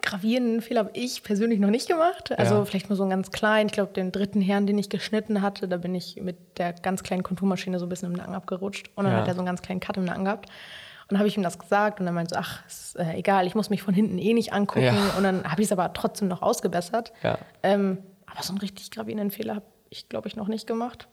[0.02, 2.32] Gravierenden Fehler habe ich persönlich noch nicht gemacht.
[2.38, 2.66] Also Ja.
[2.66, 3.68] vielleicht nur so einen ganz kleinen.
[3.68, 7.04] Ich glaube, den dritten Herrn, den ich geschnitten hatte, da bin ich mit der ganz
[7.04, 8.90] kleinen Konturmaschine so ein bisschen im Nacken abgerutscht.
[8.96, 9.20] Und dann Ja.
[9.22, 10.46] hat er so einen ganz kleinen Cut im Nacken gehabt.
[10.48, 13.46] Und dann habe ich ihm das gesagt und dann meinte so, ach, ist äh, egal,
[13.46, 14.86] ich muss mich von hinten eh nicht angucken.
[14.86, 15.14] Ja.
[15.18, 17.12] Und dann habe ich es aber trotzdem noch ausgebessert.
[17.64, 21.10] Ähm, aber so einen richtig gravierenden Fehler habe ich, glaube ich, noch nicht gemacht.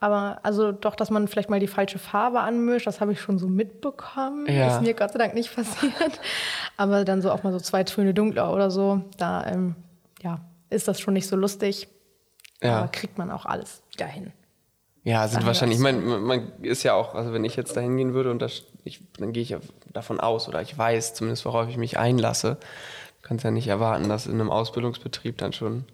[0.00, 3.38] Aber also doch, dass man vielleicht mal die falsche Farbe anmischt, das habe ich schon
[3.38, 4.46] so mitbekommen.
[4.46, 4.76] Ja.
[4.76, 6.20] Ist mir Gott sei Dank nicht passiert.
[6.76, 9.74] Aber dann so auch mal so zwei Töne dunkler oder so, da ähm,
[10.22, 11.88] ja, ist das schon nicht so lustig.
[12.62, 12.78] Ja.
[12.78, 14.32] Aber kriegt man auch alles wieder hin.
[15.04, 17.80] Ja, sind Sagen wahrscheinlich, ich meine, man ist ja auch, also wenn ich jetzt da
[17.80, 19.58] hingehen würde und das, ich, dann gehe ich ja
[19.92, 22.58] davon aus oder ich weiß zumindest, worauf ich mich einlasse.
[23.22, 25.84] Du kannst ja nicht erwarten, dass in einem Ausbildungsbetrieb dann schon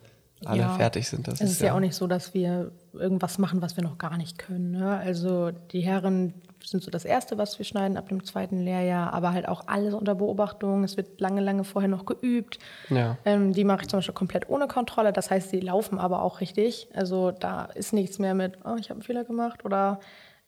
[0.44, 0.68] alle Ja.
[0.75, 1.27] fertig sind.
[1.29, 4.16] Das Es ist ja auch nicht so, dass wir irgendwas machen, was wir noch gar
[4.16, 4.73] nicht können.
[4.73, 4.97] Ne?
[4.99, 9.33] Also die Herren sind so das Erste, was wir schneiden ab dem zweiten Lehrjahr, aber
[9.33, 10.83] halt auch alles unter Beobachtung.
[10.85, 12.59] Es wird lange, lange vorher noch geübt.
[12.88, 13.18] Ja.
[13.25, 15.12] Ähm, die mache ich zum Beispiel komplett ohne Kontrolle.
[15.12, 16.88] Das heißt, sie laufen aber auch richtig.
[16.94, 20.01] Also da ist nichts mehr mit, oh, ich habe einen Fehler gemacht oder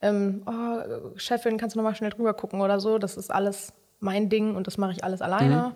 [0.02, 2.98] ähm, oh, Chefin, kannst du noch mal schnell drüber gucken oder so.
[2.98, 5.72] Das ist alles mein Ding und das mache ich alles alleine.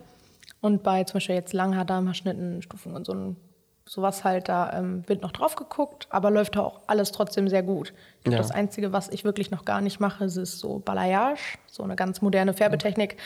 [0.59, 3.35] Und bei zum Beispiel jetzt Langhaardarmhaarschnitten, Stufen und so ein
[3.93, 7.61] sowas halt, da ähm, wird noch drauf geguckt, aber läuft da auch alles trotzdem sehr
[7.61, 7.91] gut.
[8.25, 8.37] Ja.
[8.37, 12.21] Das Einzige, was ich wirklich noch gar nicht mache, ist so Balayage, so eine ganz
[12.21, 13.17] moderne Färbetechnik.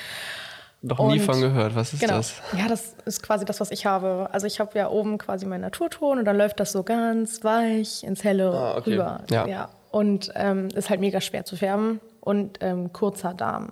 [0.82, 1.76] Noch nie von gehört.
[1.76, 2.16] Was ist Genau.
[2.18, 2.42] das?
[2.58, 4.28] Ja, das ist quasi das, was ich habe.
[4.32, 8.04] Also ich habe ja oben quasi meinen Naturton und dann läuft das so ganz weich
[8.04, 8.92] ins Helle Ah, okay.
[8.94, 9.22] rüber.
[9.30, 9.70] Ja.
[9.92, 12.02] Und ähm, ist halt mega schwer zu färben.
[12.22, 13.72] Und ähm, kurzer Darm.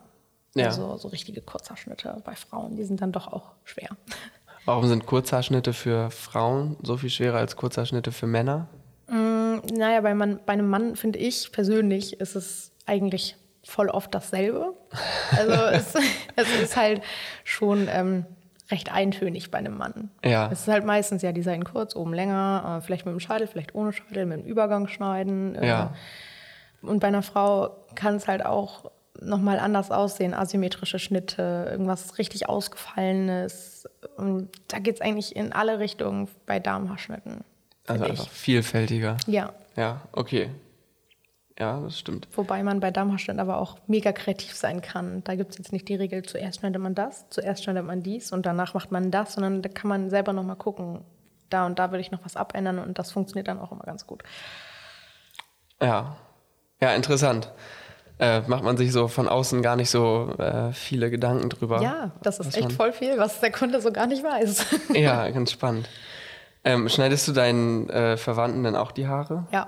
[0.56, 0.68] Ja.
[0.68, 3.90] Also so richtige Kurzhaarschnitte bei Frauen, die sind dann doch auch schwer.
[4.66, 8.68] Warum sind Kurzhaarschnitte für Frauen so viel schwerer als Kurzhaarschnitte für Männer?
[9.08, 14.74] Naja, bei, man, bei einem Mann, finde ich persönlich, ist es eigentlich voll oft dasselbe.
[15.38, 15.96] Also es,
[16.36, 17.02] es ist halt
[17.44, 18.26] schon ähm,
[18.70, 20.12] recht eintönig bei einem Mann.
[20.24, 20.50] Ja.
[20.52, 23.48] Es ist halt meistens ja die Seiten kurz, oben länger, äh, vielleicht mit dem Scheitel,
[23.48, 25.56] vielleicht ohne Scheitel, mit dem Übergang schneiden.
[25.56, 25.94] Äh, Ja.
[26.84, 32.50] Und bei einer Frau kann es halt auch nochmal anders aussehen, asymmetrische Schnitte, irgendwas richtig
[32.50, 33.88] Ausgefallenes.
[34.18, 37.44] Und da geht es eigentlich in alle Richtungen bei Damenhaarschnitten.
[37.88, 39.18] Also einfach vielfältiger.
[39.28, 39.34] ich.
[39.34, 40.50] Ja, Ja, okay.
[41.60, 42.28] Ja, das stimmt.
[42.36, 45.24] Wobei man bei Darmhaarschnitt aber auch mega kreativ sein kann.
[45.24, 48.32] Da gibt es jetzt nicht die Regel, zuerst schneidet man das, zuerst schneidet man dies
[48.32, 51.02] und danach macht man das, sondern da kann man selber nochmal gucken,
[51.50, 54.08] da und da würde ich noch was abändern und das funktioniert dann auch immer ganz
[54.08, 54.24] gut.
[55.80, 56.16] Ja.
[56.82, 57.52] Ja, interessant.
[58.24, 61.82] Äh, macht man sich so von außen gar nicht so äh, viele Gedanken drüber.
[61.82, 64.66] Ja, das ist echt man- voll viel, was der Kunde so gar nicht weiß.
[64.94, 65.90] Ja, ganz spannend.
[66.66, 69.46] Ähm, schneidest du deinen äh, Verwandten denn auch die Haare?
[69.52, 69.68] ja.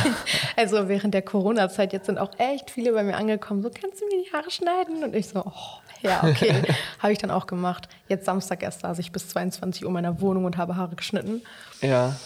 [0.56, 4.06] also während der Corona-Zeit jetzt sind auch echt viele bei mir angekommen, so kannst du
[4.06, 5.04] mir die Haare schneiden?
[5.04, 5.52] Und ich so, oh,
[6.00, 6.62] ja, okay.
[6.98, 7.88] habe ich dann auch gemacht.
[8.08, 11.42] Jetzt Samstag erst saß ich bis 22 Uhr in meiner Wohnung und habe Haare geschnitten.
[11.82, 12.16] Ja.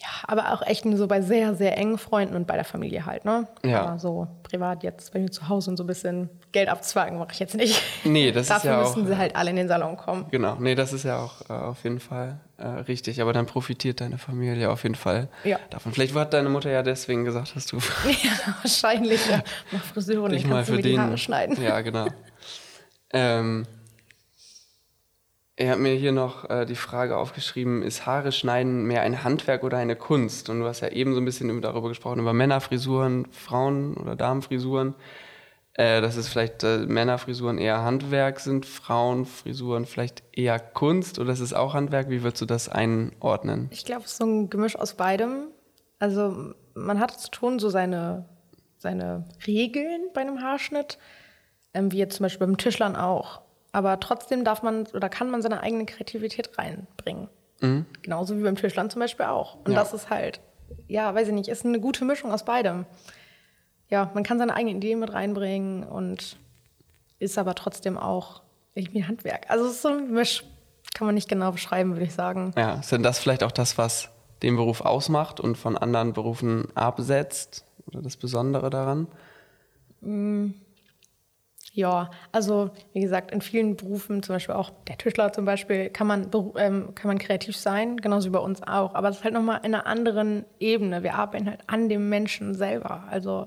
[0.00, 3.04] Ja, aber auch echt nur so bei sehr, sehr engen Freunden und bei der Familie
[3.06, 3.48] halt, ne?
[3.64, 3.82] Ja.
[3.84, 7.32] Aber so privat jetzt bei mir zu Hause und so ein bisschen Geld abzwacken mache
[7.32, 7.82] ich jetzt nicht.
[8.04, 8.94] Nee, das ist Dafür ja auch.
[8.96, 10.26] müssen sie halt alle in den Salon kommen.
[10.30, 13.20] Genau, nee, das ist ja auch äh, auf jeden Fall äh, richtig.
[13.20, 15.58] Aber dann profitiert deine Familie auf jeden Fall Ja.
[15.70, 15.92] davon.
[15.92, 19.26] Vielleicht hat deine Mutter ja deswegen gesagt, dass du Ja, wahrscheinlich.
[19.28, 19.42] Ja.
[19.72, 20.98] Mach Friseurin, du für mir die.
[20.98, 21.60] Haare schneiden.
[21.62, 22.06] Ja, genau.
[23.12, 23.66] ähm,
[25.58, 29.64] er hat mir hier noch äh, die Frage aufgeschrieben, ist Haare schneiden mehr ein Handwerk
[29.64, 30.48] oder eine Kunst?
[30.48, 34.14] Und du hast ja eben so ein bisschen über- darüber gesprochen, über Männerfrisuren, Frauen- oder
[34.14, 34.94] Damenfrisuren.
[35.74, 41.38] Äh, dass es vielleicht äh, Männerfrisuren eher Handwerk sind, Frauenfrisuren vielleicht eher Kunst oder ist
[41.38, 42.10] es auch Handwerk?
[42.10, 43.68] Wie würdest du das einordnen?
[43.70, 45.48] Ich glaube, es ist so ein Gemisch aus beidem.
[46.00, 48.28] Also man hat schon so seine,
[48.76, 50.98] seine Regeln bei einem Haarschnitt,
[51.74, 53.42] ähm, wie jetzt zum Beispiel beim Tischlern auch.
[53.72, 57.28] Aber trotzdem darf man oder kann man seine eigene Kreativität reinbringen.
[58.02, 59.56] Genauso wie beim Tischlern zum Beispiel auch.
[59.56, 59.72] Und Mhm.
[59.74, 59.78] Ja.
[59.80, 60.40] das ist halt,
[60.86, 62.86] ja, weiß ich nicht, ist eine gute Mischung aus beidem.
[63.90, 66.36] Ja, man kann seine eigenen Ideen mit reinbringen und
[67.18, 68.42] ist aber trotzdem auch
[68.74, 69.50] irgendwie ein Handwerk.
[69.50, 70.44] Also es ist so ein Misch,
[70.94, 72.52] kann man nicht genau beschreiben, würde ich sagen.
[72.56, 74.08] Ja, ist denn das vielleicht auch das, was
[74.42, 77.64] den Beruf ausmacht und von anderen Berufen absetzt?
[77.86, 79.08] Oder das Besondere daran?
[81.78, 86.08] Ja, also wie gesagt, in vielen Berufen, zum Beispiel auch der Tischler zum Beispiel, kann
[86.08, 88.96] man, ähm, kann man kreativ sein, genauso wie bei uns auch.
[88.96, 91.04] Aber es ist halt nochmal in einer anderen Ebene.
[91.04, 93.04] Wir arbeiten halt an dem Menschen selber.
[93.08, 93.46] Also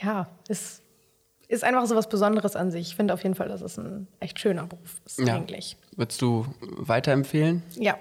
[0.00, 0.84] ja, es
[1.48, 2.90] ist einfach so was Besonderes an sich.
[2.90, 5.34] Ich finde auf jeden Fall, dass es ein echt schöner Beruf ist Ja.
[5.34, 5.76] eigentlich.
[5.96, 7.64] Würdest du weiterempfehlen?
[7.74, 7.96] Ja,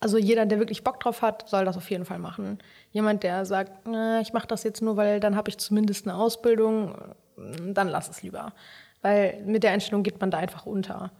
[0.00, 2.56] also jeder, der wirklich Bock drauf hat, soll das auf jeden Fall machen.
[2.90, 6.16] Jemand, der sagt, na, ich mache das jetzt nur, weil dann habe ich zumindest eine
[6.16, 6.94] Ausbildung,
[7.36, 8.52] dann lass es lieber.
[9.00, 11.10] Weil mit der Einstellung geht man da einfach unter.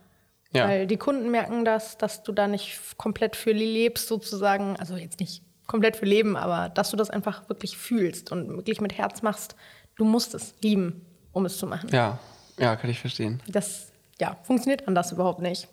[0.53, 0.68] Ja.
[0.68, 4.77] Weil die Kunden merken das, dass du da nicht komplett für lebst, sozusagen.
[4.77, 8.81] Also jetzt nicht komplett für leben, aber dass du das einfach wirklich fühlst und wirklich
[8.81, 9.57] mit Herz machst.
[9.96, 11.88] Du musst es lieben, um es zu machen.
[11.90, 12.18] Ja,
[12.59, 13.42] ja, kann ich verstehen.
[13.48, 15.68] Das ja, funktioniert anders überhaupt nicht.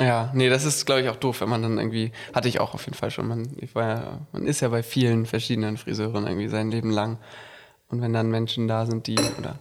[0.00, 2.74] Ja, nee, das ist, glaube ich, auch doof, wenn man dann irgendwie, hatte ich auch
[2.74, 6.26] auf jeden Fall schon, man, ich war ja, man ist ja bei vielen verschiedenen Friseuren
[6.26, 7.18] irgendwie sein Leben lang.
[7.92, 9.56] Und wenn dann Menschen da sind, die, oder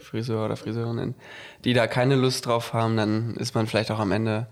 [0.00, 1.14] Friseur oder Friseurinnen,
[1.64, 4.46] die da keine Lust drauf haben, dann ist man vielleicht auch am Ende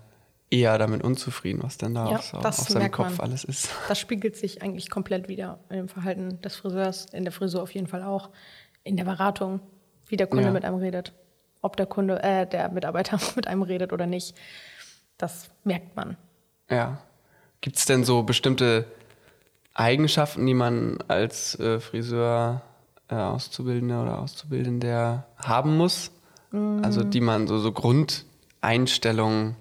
[0.51, 3.27] eher damit unzufrieden, was denn da ja, auf, auf seinem Kopf man.
[3.27, 3.69] alles ist.
[3.87, 7.87] Das spiegelt sich eigentlich komplett wieder im Verhalten des Friseurs, in der Frisur auf jeden
[7.87, 8.29] Fall auch,
[8.83, 9.59] in der Beratung,
[10.07, 10.51] wie der Kunde ja.
[10.51, 11.11] mit einem redet,
[11.63, 14.35] ob der Kunde, äh, der Mitarbeiter mit einem redet oder nicht.
[15.17, 16.15] Das merkt man.
[16.69, 16.99] Ja.
[17.61, 18.85] Gibt es denn so bestimmte
[19.73, 22.61] Eigenschaften, die man als äh, Friseur
[23.09, 26.11] äh, Auszubildender oder Auszubildender haben muss?
[26.51, 26.83] Mm.
[26.83, 29.55] Also die man so, so Grundeinstellungen,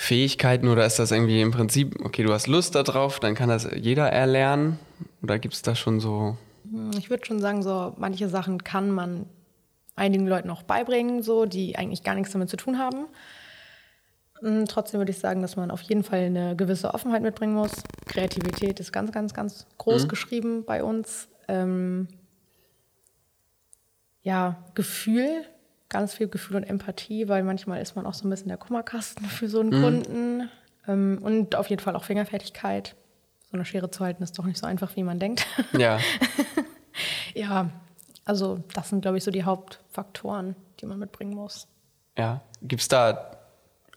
[0.00, 3.68] Fähigkeiten oder ist das irgendwie im Prinzip, okay, du hast Lust darauf, dann kann das
[3.76, 4.78] jeder erlernen?
[5.22, 6.38] Oder gibt es da schon so.
[6.64, 9.26] Mm, ich würde schon sagen, so manche Sachen kann man
[9.96, 13.06] einigen Leuten auch beibringen, so, die eigentlich gar nichts damit zu tun haben.
[14.40, 17.72] Mm, trotzdem würde ich sagen, dass man auf jeden Fall eine gewisse Offenheit mitbringen muss.
[18.06, 20.08] Kreativität ist ganz, ganz, ganz groß mhm.
[20.08, 21.28] geschrieben bei uns.
[21.50, 22.08] Ähm,
[24.22, 25.44] ja, Gefühl,
[25.88, 29.26] ganz viel Gefühl und Empathie, weil manchmal ist man auch so ein bisschen der Kummerkasten
[29.26, 29.82] für so einen mhm.
[29.82, 30.50] Kunden.
[30.86, 32.94] Ähm, und auf jeden Fall auch Fingerfertigkeit.
[33.50, 35.46] So eine Schere zu halten ist doch nicht so einfach, wie man denkt.
[35.78, 35.98] Ja.
[37.34, 37.70] ja,
[38.24, 41.66] also das sind, glaube ich, so die Hauptfaktoren, die man mitbringen muss.
[42.16, 42.42] Ja.
[42.62, 43.38] Gibt es da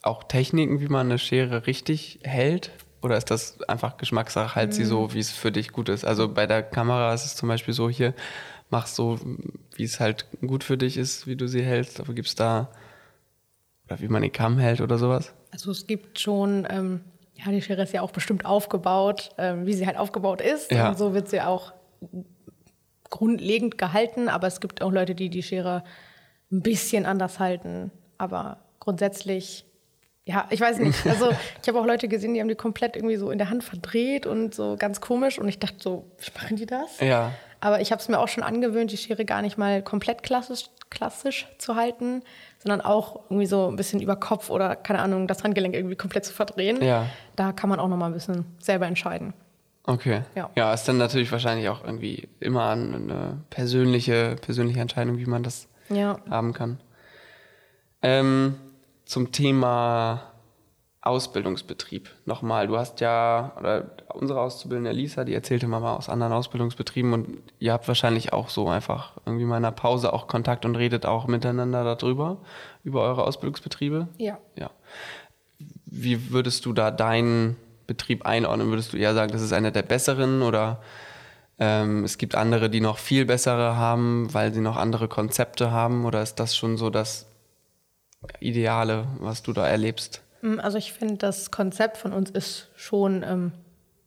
[0.02, 2.72] auch Techniken, wie man eine Schere richtig hält?
[3.04, 4.56] Oder ist das einfach Geschmackssache?
[4.56, 4.74] Halt mhm.
[4.74, 5.14] sie so, mhm.
[5.14, 6.06] wie es für dich gut ist.
[6.06, 8.14] Also bei der Kamera ist es zum Beispiel so hier,
[8.70, 9.20] mach so,
[9.76, 12.00] wie es halt gut für dich ist, wie du sie hältst.
[12.00, 12.70] Aber gibt es da,
[13.86, 15.34] oder wie man die Cam hält oder sowas?
[15.52, 17.02] Also es gibt schon, ähm,
[17.36, 20.72] ja, die Schere ist ja auch bestimmt aufgebaut, ähm, wie sie halt aufgebaut ist.
[20.72, 20.90] Ja.
[20.90, 21.74] Und so wird sie auch
[23.10, 24.30] grundlegend gehalten.
[24.30, 25.84] Aber es gibt auch Leute, die die Schere
[26.52, 27.92] ein bisschen anders halten.
[28.18, 29.66] Aber grundsätzlich
[30.26, 31.06] ja, ich weiß nicht.
[31.06, 31.32] Also
[31.62, 34.26] ich habe auch Leute gesehen, die haben die komplett irgendwie so in der Hand verdreht
[34.26, 35.38] und so ganz komisch.
[35.38, 37.00] Und ich dachte so, wie machen die das?
[37.00, 37.32] Ja.
[37.60, 40.66] Aber ich habe es mir auch schon angewöhnt, die Schere gar nicht mal komplett klassisch,
[40.90, 42.22] klassisch zu halten,
[42.60, 46.26] sondern auch irgendwie so ein bisschen über Kopf oder keine Ahnung, das Handgelenk irgendwie komplett
[46.26, 46.82] zu verdrehen.
[46.84, 47.08] Ja.
[47.36, 49.34] Da kann man auch noch mal ein bisschen selber entscheiden.
[49.86, 50.22] Okay.
[50.36, 50.50] Ja.
[50.56, 55.68] ja, ist dann natürlich wahrscheinlich auch irgendwie immer eine persönliche, persönliche Entscheidung, wie man das
[55.90, 56.18] ja.
[56.30, 56.80] haben kann.
[58.02, 58.56] Ähm,
[59.14, 60.24] zum Thema
[61.02, 62.66] Ausbildungsbetrieb nochmal.
[62.66, 67.28] Du hast ja, oder unsere Auszubildende Lisa, die erzählte mal aus anderen Ausbildungsbetrieben und
[67.60, 71.06] ihr habt wahrscheinlich auch so einfach irgendwie mal in einer Pause auch Kontakt und redet
[71.06, 72.38] auch miteinander darüber,
[72.84, 74.08] über eure Ausbildungsbetriebe?
[74.18, 74.40] Ja.
[74.56, 74.72] Ja.
[75.86, 78.70] Wie würdest du da deinen Betrieb einordnen?
[78.70, 80.82] Würdest du eher sagen, das ist einer der besseren oder
[81.60, 86.04] ähm, es gibt andere, die noch viel bessere haben, weil sie noch andere Konzepte haben?
[86.06, 87.28] Oder ist das schon so das
[88.40, 90.22] Ideale, was du da erlebst?
[90.42, 93.52] Mm, also ich finde, das Konzept von uns ist schon ähm,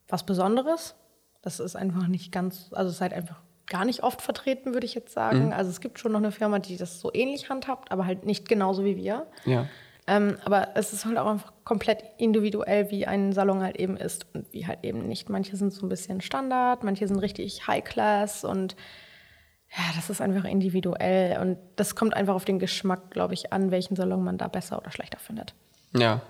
[0.09, 0.94] was Besonderes.
[1.42, 4.87] Das ist einfach nicht ganz, also es ist halt einfach gar nicht oft vertreten, würde
[4.87, 5.46] ich jetzt sagen.
[5.46, 5.52] Mhm.
[5.52, 8.48] Also es gibt schon noch eine Firma, die das so ähnlich handhabt, aber halt nicht
[8.48, 9.26] genauso wie wir.
[9.44, 9.66] Ja.
[10.07, 14.26] Ähm, aber es ist halt auch einfach komplett individuell, wie ein Salon halt eben ist
[14.35, 15.29] und wie halt eben nicht.
[15.29, 18.76] Manche sind so ein bisschen Standard, manche sind richtig High Class und
[19.70, 23.70] ja, das ist einfach individuell und das kommt einfach auf den Geschmack, glaube ich, an,
[23.70, 25.55] welchen Salon man da besser oder schlechter findet.
[25.94, 26.22] Ja.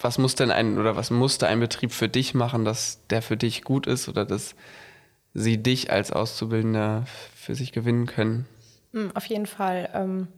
[0.00, 3.36] Was muss denn ein oder was musste ein Betrieb für dich machen, dass der für
[3.36, 4.54] dich gut ist oder dass
[5.34, 8.46] sie dich als Auszubildender für sich gewinnen können?
[8.92, 9.88] Hm, auf jeden Fall.
[9.92, 10.28] Ähm,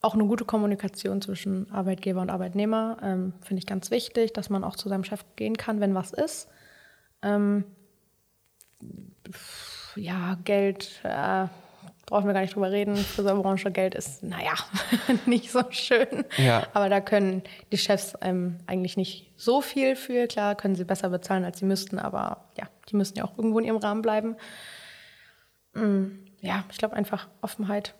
[0.00, 4.62] auch eine gute Kommunikation zwischen Arbeitgeber und Arbeitnehmer ähm, finde ich ganz wichtig, dass man
[4.62, 6.48] auch zu seinem Chef gehen kann, wenn was ist.
[7.22, 7.64] Ähm,
[9.98, 11.46] ja, Geld, äh,
[12.06, 12.96] brauchen wir gar nicht drüber reden.
[12.96, 14.54] Friseurbranche, Geld ist, naja,
[15.26, 16.24] nicht so schön.
[16.36, 16.66] Ja.
[16.72, 20.26] Aber da können die Chefs ähm, eigentlich nicht so viel für.
[20.26, 23.58] Klar, können sie besser bezahlen, als sie müssten, aber ja, die müssen ja auch irgendwo
[23.58, 24.36] in ihrem Rahmen bleiben.
[25.74, 26.24] Mhm.
[26.40, 27.94] Ja, ich glaube einfach Offenheit.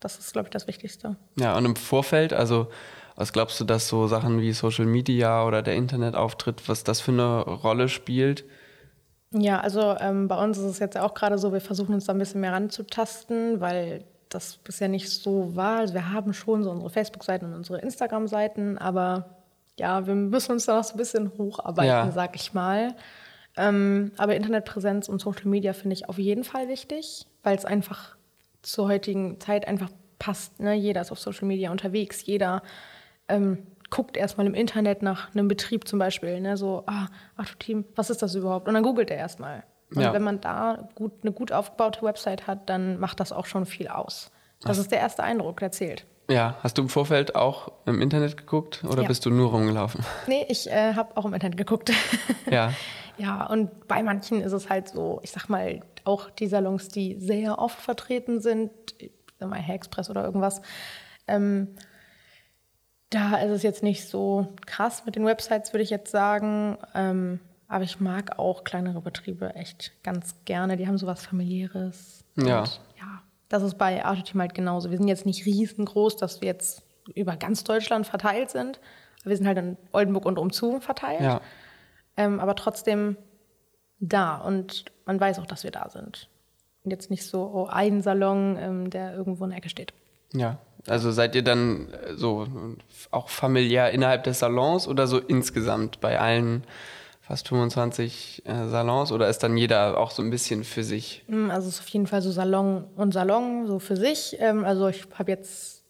[0.00, 1.16] Das ist, glaube ich, das Wichtigste.
[1.36, 2.68] Ja, und im Vorfeld, also
[3.16, 7.12] was glaubst du, dass so Sachen wie Social Media oder der Internetauftritt, was das für
[7.12, 8.44] eine Rolle spielt?
[9.36, 12.12] Ja, also ähm, bei uns ist es jetzt auch gerade so, wir versuchen uns da
[12.12, 15.78] ein bisschen mehr ranzutasten, weil das bisher nicht so war.
[15.78, 19.36] Also wir haben schon so unsere Facebook-Seiten und unsere Instagram-Seiten, aber
[19.76, 22.12] ja, wir müssen uns da noch so ein bisschen hocharbeiten, ja.
[22.12, 22.94] sag ich mal.
[23.56, 28.16] Ähm, aber Internetpräsenz und Social Media finde ich auf jeden Fall wichtig, weil es einfach
[28.62, 30.60] zur heutigen Zeit einfach passt.
[30.60, 30.74] Ne?
[30.74, 32.62] Jeder ist auf Social Media unterwegs, jeder
[33.28, 36.56] ähm, guckt erstmal im Internet nach einem Betrieb zum Beispiel, ne?
[36.56, 38.66] so, ah, ach Team, was ist das überhaupt?
[38.66, 39.62] Und dann googelt er erstmal.
[39.94, 40.12] Und ja.
[40.12, 43.86] wenn man da gut, eine gut aufgebaute Website hat, dann macht das auch schon viel
[43.86, 44.32] aus.
[44.62, 46.06] Das ist der erste Eindruck, der zählt.
[46.28, 49.08] Ja, hast du im Vorfeld auch im Internet geguckt oder ja.
[49.08, 50.04] bist du nur rumgelaufen?
[50.26, 51.92] Nee, ich äh, habe auch im Internet geguckt.
[52.50, 52.72] Ja.
[53.16, 57.16] ja, und bei manchen ist es halt so, ich sag mal, auch die Salons, die
[57.20, 58.70] sehr oft vertreten sind,
[59.38, 60.62] sag mal Hair Express oder irgendwas,
[61.28, 61.76] ähm,
[63.14, 66.76] da ist es jetzt nicht so krass mit den Websites, würde ich jetzt sagen.
[66.94, 70.76] Ähm, aber ich mag auch kleinere Betriebe echt ganz gerne.
[70.76, 72.24] Die haben sowas familiäres.
[72.36, 72.60] Ja.
[72.60, 74.90] Und, ja, das ist bei Artoteam halt genauso.
[74.90, 76.82] Wir sind jetzt nicht riesengroß, dass wir jetzt
[77.14, 78.80] über ganz Deutschland verteilt sind.
[79.22, 81.20] Wir sind halt in Oldenburg und umzu verteilt.
[81.20, 81.40] Ja.
[82.16, 83.16] Ähm, aber trotzdem
[84.00, 86.28] da und man weiß auch, dass wir da sind.
[86.82, 89.94] Und jetzt nicht so oh, ein Salon, ähm, der irgendwo in der Ecke steht.
[90.32, 92.46] Ja, also seid ihr dann äh, so
[93.10, 96.64] auch familiär innerhalb des Salons oder so insgesamt bei allen
[97.20, 101.24] fast 25 äh, Salons oder ist dann jeder auch so ein bisschen für sich?
[101.26, 104.36] Mm, also es ist auf jeden Fall so Salon und Salon so für sich.
[104.40, 105.84] Ähm, also ich habe jetzt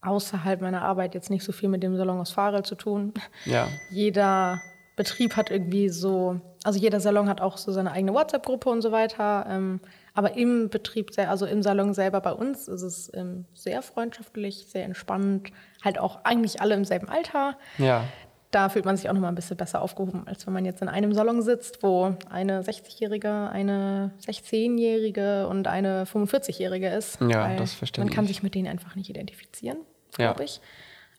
[0.00, 3.12] außerhalb meiner Arbeit jetzt nicht so viel mit dem Salon aus Farel zu tun.
[3.44, 3.68] Ja.
[3.90, 4.60] Jeder
[4.94, 8.90] Betrieb hat irgendwie so, also jeder Salon hat auch so seine eigene WhatsApp-Gruppe und so
[8.90, 9.46] weiter.
[9.48, 9.80] Ähm,
[10.14, 14.84] aber im Betrieb, also im Salon selber bei uns, ist es ähm, sehr freundschaftlich, sehr
[14.84, 15.52] entspannt.
[15.84, 17.56] Halt auch eigentlich alle im selben Alter.
[17.78, 18.04] Ja
[18.52, 20.80] da fühlt man sich auch noch mal ein bisschen besser aufgehoben, als wenn man jetzt
[20.80, 27.18] in einem Salon sitzt, wo eine 60-Jährige, eine 16-Jährige und eine 45-Jährige ist.
[27.20, 28.08] Ja, das verstehe ich.
[28.08, 29.78] Man kann sich mit denen einfach nicht identifizieren,
[30.12, 30.44] glaube ja.
[30.44, 30.60] ich.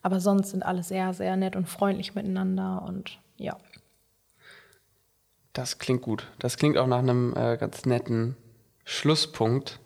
[0.02, 3.58] Aber sonst sind alle sehr, sehr nett und freundlich miteinander und ja.
[5.58, 6.28] Das klingt gut.
[6.38, 8.38] Das klingt auch nach einem äh, ganz netten
[8.86, 9.80] Schlusspunkt,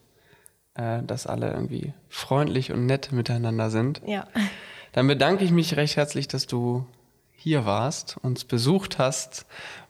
[0.73, 4.01] äh, dass alle irgendwie freundlich und nett miteinander sind.
[4.05, 4.27] Ja.
[4.91, 6.85] Dann bedanke ich mich recht herzlich, dass du
[7.31, 9.45] hier warst, uns besucht hast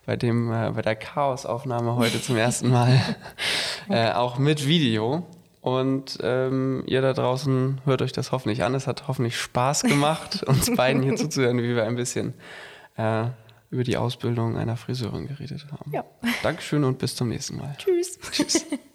[0.05, 3.01] bei dem äh, bei der Chaosaufnahme heute zum ersten Mal,
[3.89, 5.25] äh, auch mit Video.
[5.61, 8.75] Und ähm, ihr da draußen hört euch das hoffentlich an.
[8.75, 12.35] Es hat hoffentlich Spaß gemacht, uns beiden hier zuzuhören, wie wir ein bisschen
[12.97, 13.25] äh,
[13.71, 15.91] über die Ausbildung einer Friseurin geredet haben.
[15.91, 16.03] Ja.
[16.43, 17.75] Dankeschön und bis zum nächsten Mal.
[17.77, 18.19] Tschüss.
[18.31, 18.65] Tschüss.